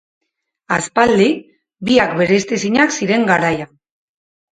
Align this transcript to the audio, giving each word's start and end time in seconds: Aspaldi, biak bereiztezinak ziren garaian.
Aspaldi, 0.77 1.27
biak 1.89 2.15
bereiztezinak 2.21 2.95
ziren 2.97 3.29
garaian. 3.33 3.71